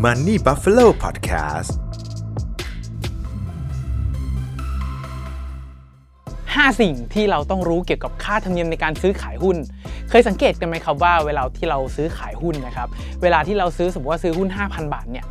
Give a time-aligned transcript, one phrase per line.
[0.00, 1.89] Money Buffalo Podcast
[6.60, 9.56] 5 สิ่งที่เราต้องรู้เกี่ยวกับค่าธรรมเนียมในการซื้อขายหุ้น
[10.10, 12.88] เคยสังเกตกันไหมครับว่าเวลาที่เราซื้อขายหุ้นนะครับ
[13.22, 15.26] เวลาที่เราซื้อสมมติว่าซื้อหุ้น 5,000 บาทเนี่ย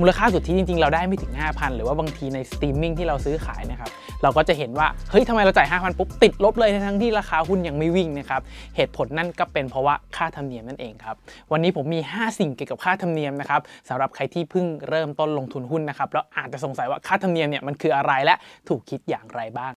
[0.00, 3.90] มูลค่าสุทธิจริง ๆ เราได้ไม่ถึง 5,000 หรือว่าบางทีในสตรีมมิ่งที่เราซื้อขายนะครับ
[4.22, 8.40] เราก็จะเห็นว่า เฮ้ยทำไมเราจ่าย 5,000 ปุ๊บติดลบเลยทั้งที่ราคาหุ้นยังไม่วิ่งนะครับ
[8.76, 11.16] เหตุผลนั่นก็เป็นเพราะว่าค่าธรรมเนียมนั่นเองครับ
[11.52, 18.34] วันนี้ผมมี 5 สิ่งเกี่ยวกับค่าธรรมเนียมนะครับสำหรับใครที่เพิ่งเริ่มต้นลงทุนหุ้นนะครับแล้วอาจจะสงสัยว่าค่าธรรมเนียมเนี่ยมันคืออะไรและ
[18.68, 19.72] ถูกคิดอย่างไรบ้าง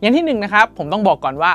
[0.00, 1.52] อย่างที่หนึ่งนะครับผมต้องบอกก่อนว่า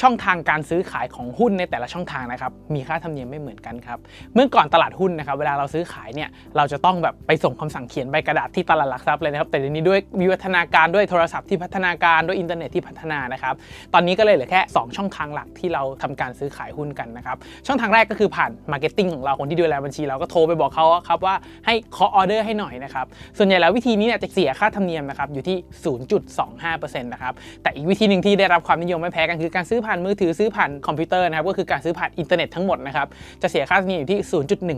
[0.00, 3.98] ช่องทางการซื้อขายของหุ้นในแต่ละช่องทางนะครับมีค่าธรรมเนียมไม่เหมือนกันครับ
[4.34, 13.54] เมื่อก่อนตลาดหุ้นนะครับเวลาเราซื้อขายเนี่ยเราจะต้องแบบไปส่งคำสั่งเขียนใบกระดาษที่ตลาดหลักทรัพย์เลยนะครับแต่เดี๋ยวนี้ด้วยวิวัฒนาการด้วยโทรศัพท์ที่พัฒนาการด้วยอินเทอร์เน็ตที่พัฒนานะครับ
[13.94, 21.34] ตอนนี้ก็เลยเหลือแค่ 2 ช่องทางหลักที่เราทำการซื้อขายหุ้นกันนะครับช่องทางแรกก็คือผ่าน marketing ของเราคนที่ดูแลบัญชีเราก็โทรไปบอกเขาครับว่า
[21.66, 23.06] ให้เคาะออเดอร์ให้หน่อยนะครับ
[23.38, 25.56] ส่วนใหญ่แล้ววิธีนี้เนี่ยจะเสียค่าธรรมเนียมนะครับอยู่ที่
[26.34, 33.06] 0.25%นะครับแต่อีกวิธีหนึ่งที่ได้รับความนิยมไม่แพ้กันคือการซื้อผ่านมือถือซื้อผ่านคอมพิวเตอร์นะครับก็คือการซื้อผ่านอินเทอร์เน็ตทั้งหมดนะครับ
[33.42, 34.20] จะเสียค่าธรรมเนียมอยู่ที่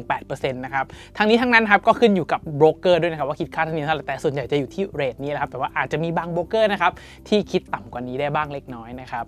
[0.03, 0.85] 0.18%นะครับ
[1.17, 6.93] ทั้งนี้ทั้งนั้นครับก็ขึ้นอยู่กับโบรกเกอร์ด้วยนะครับว่าคิดค่าธรรมเนียมเท่าไหร่แต่ส่วนใหญ่จะอยู่ที่ rate นี้นะครับแต่ว่าอาจจะมีบางโบรกเกอร์นะครับ
[7.29, 9.27] ที่คิดต่ำกว่านี้ได้บ้างเล็กน้อยนะครับ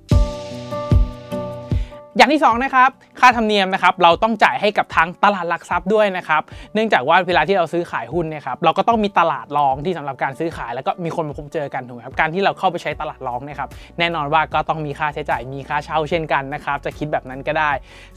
[2.16, 6.42] อย่างที่2นะครับค่าธรรมเนียมนะครับเราต้องจ่ายให้กับทางตลาดหลักทรัพย์ด้วยนะครับ
[6.74, 17.70] เนื่องจากว่าเวลาที่เราซื้อขายหุ้นเนี่ยครับเราก็ต้องมีตลาดรองที่สำหรับการซื้อขาย แล้วก็มีคนมาพบเจอกันถูกไหมครับการที่เราเข้าไปใช้ตลาดรองเนี่ยครับแน่นอนว่าก็ต้องมีค่าใช้จ่ายมีค่าเช่าเช่นกันนะครับจะคิดแบบนั้นก็ได้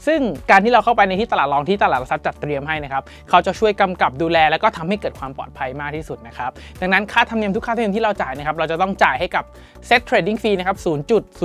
[0.06, 9.44] ซึ่งการที่เราเข้าไปในที่ตลาดรองที่ตลาดหลักทรัพย์จัดเตรียมให้นะครับเขาจะช่วยกำกับดูแล แล้วก็ทำให้เกิดความปลอดภัยมากที่สุดนะครับดังนั้นค่าธรรมเนียมทุกค่าธรรมเนียมที่เราจ่ายนะครับเราจะต้องจ่ายให้กับ
[9.88, 10.76] Set Trading Fee นะครับ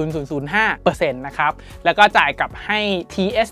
[0.04, 1.52] 0.0005%นะครับ
[1.86, 2.80] แล้วก็จ่ายกับให้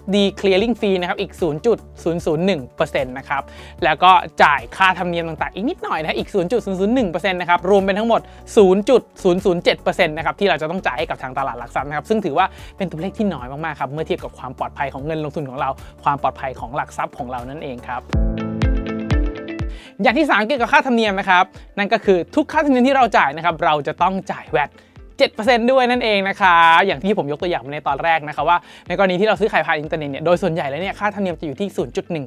[0.01, 3.43] TSD Clearing Fee นะครับอีก 0.001%นะครับ
[3.83, 4.11] แล้วก็
[4.43, 6.29] จ่ายค่าธรรมเนียมต่างๆ อีกนิดหน่อยนะอีก
[6.79, 8.21] 0.001%นะครับรวมเป็นทั้งหมด
[9.19, 12.45] 0.007%นะครับที่เราจะต้องจ่ายให้กับทางตลาดหลักทรัพย์นะครับซึ่งถือว่า
[12.77, 15.69] เป็นตัวเลขที่น้อยมากๆครับเมื่อเทียบกับความปลอดภัยของเงินลงทุนของเรา
[16.03, 18.01] ความปลอดภัยของหลักทรัพย์ของเรานั่นเองครับ
[20.03, 21.45] อย่างที่3เกี่ยวกับค่าธรรมเนียมนะครับ
[21.77, 24.69] นั่นก็คือทุกค่าธรรมเนียมที่เราจ่ายนะครับเราจะต้องจ่ายแวด
[25.29, 26.55] 7%ด้วยนั่นเองนะคะ
[26.85, 31.67] อย่างที่ผมยกตัวอย่างมาในตอนแรกนะคะว่า ในกรณีที่เราซื้อขายผ่านอินเทอร์เน็ตเนี่ยโดยส่วนใหญ่แล้วเนี่ยค่าธรรมเนียมจะอยู่ที่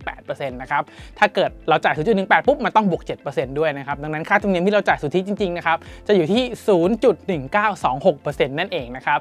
[0.00, 0.82] 0.18%นะครับ
[1.19, 5.78] ถ้าเกิดเราจ่าย 0.18 ปุ๊บมันต้องบวก 7%ด้วยนะครับดังนั้นค่าธรรมเนียมที่เราจ่ายสุทธิจริงๆนะครับ
[6.09, 6.43] จะอยู่ที่
[7.43, 9.21] 0.1926%นั่นเองนะครับ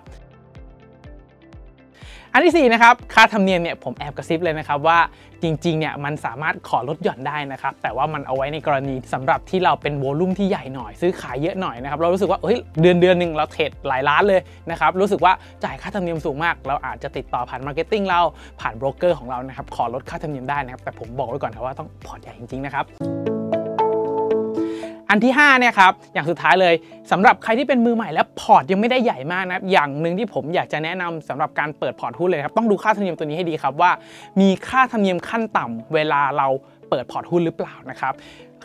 [2.35, 4.99] อันที่4นะครับค่าธรรมเนียมเนี่ยผมแอบกระซิบเลยนะครับว่า
[5.44, 15.33] จริงๆเนี่ยมันสามารถขอลดหย่อนได้นะครับแต่ว่ามันเอาไว้ในกรณีสำหรับที่เราเป็น volume ที่ใหญ่หน่อย ซื้อขายเยอะหน่อยนะครับเรารู้สึกว่าเฮ้ยเดือนเดือนหนึ่งเราเทรดหลายล้านเลยนะครับรู้สึกว่า
[15.63, 18.21] จ่ายค่าธรรมเนียมสูงมาก เราอาจจะติดต่อผ่าน marketing เรา
[18.61, 23.42] ผ่านโบรกเกอร์ของเรานะครับขอลดค่าธรรมเนียมได้นะครับแต่ผมบอกไว้ก่อนครับว่าต้องพอร์ตใหญ่จริงๆนะครับ
[25.13, 26.74] อันที่5เนี่ยครับอย่างสุดท้ายเลย
[27.12, 33.91] สำหรับใครที่เป็นมือใหม่และพอร์ตยังไม่ได้ใหญ่มากนะอย่างหนึ่งที่ผมอยากจะแนะนำสำหรับการเปิดพอร์ตหุ้นเลยครับต้องดูค่าธรรมเนียมตัวนี้ให้ดีครับว่า
[34.41, 36.47] มีค่าธรรมเนียมขั้นต่ำเวลาเรา
[36.90, 38.13] เปิดพอร์ตหุ้นหรือเปล่านะครับ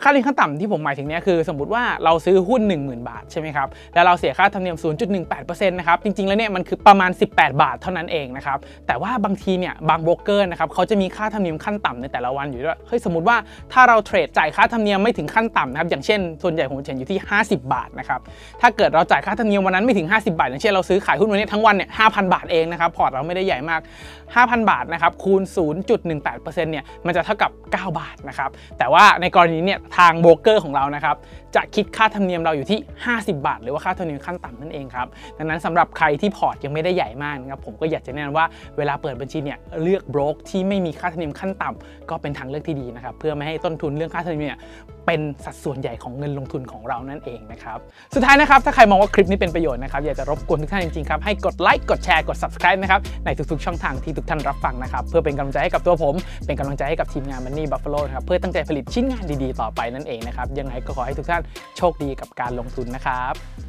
[0.03, 4.77] ค่าธรรมเนียมขั้นต่ำที่ผมหมายถึงเนี่ยคือสมมติว่าเราซื้อหุ้น 10,000 บาทใช่ไหมครับแล้วเราเสียค่าธรรมเนียม
[5.23, 13.37] 0.18%นะครับจริงๆ แล้วเนี่ยมันคือประมาณ 18 บาทเท่านั้นเองนะครับแต่ว่าบางทีเนี่ยบางโบรกเกอร์นะครับเขาจะมีค่าธรรมเนียมขั้นต่ำในแต่ละวันอยู่ด้วยเฮ้ยสมมติว่า
[13.73, 18.19] ถ้าเราเทรดจ่ายค่าธรรมเนียมไม่ถึงขั้นต่ำนะครับอย่างเช่น ส่วนใหญ่ผมเห็นอยู่ที่ 50 บาทนะครับ
[18.61, 23.81] ถ้าเกิดเราจ่ายค่าธรรมเนียมวันนั้นไม่ถึง 50 บาท อย่างเช่นเราซื้อขายหุ้นวันนี้ทั้งวันเนี่ย5,000 บาทเองนะครับพอร์ตเราไม่ได้ใหญ่มาก
[24.25, 25.41] 5,000 บาทนะครับคูณ
[25.97, 31.15] 0.18%เนี่ยมันจะเท่ากับ 9 บาทนะครับแต่ว่าในกรณีเนี่ยทางโบรกเกอร์ของเรานะครับ
[31.55, 32.79] จะคิดค่าธรรมเนียมเราอยู่ที่
[33.11, 35.07] 50 บาท หรือว่าค่าธรรมเนียมขั้นต่ำนั่นเองครับ
[35.37, 38.45] ดังนั้นสำหรับใครที่พอร์ตยังไม่ได้ใหญ่มากนะครับผมก็อยากจะแนะนำว่า
[38.77, 44.57] เวลาเปิดบัญชีเนี่ยเลือกโบรกที่ไม่มีค่าธรรมเนียมขั้นต่ำก็เป็นทางเลือกที่ดีนะครับเพื่อไม่ให้ต้นทุนเรื่องค่าธรรมเนียม
[45.09, 47.79] เป็นสัดส่วนใหญ่ของเงินลงทุนของเรานั่นเองนะครับ
[48.15, 56.15] สุดท้ายนะครับถ้าใครมองว่าคลิปนี้เป็นประโยชน์นะครับอยากจะรบกวนทุกท่านจริงๆครับให้กดไลค์กดแชร์กด subscribe นะครับในทุกๆช่องทางที่ทุกท่านรับฟังนะครับเพื่อเป็นกำลังใจให้กับตัวผม
[56.45, 61.41] เป็นกำลังใจให้กับทีมงาน Money Buffalo นะครับเพื่อตั้งใจผลิตชิ้นงานดีๆ ต่อไปนั่นเองนะครับยังไงก็ขอให้ทุกท่าน
[61.77, 63.68] โชคดีกับการลงทุนนะครับ